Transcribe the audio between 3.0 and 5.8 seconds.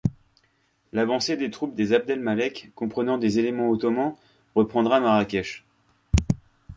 des éléments ottomans reprendra Marrakech.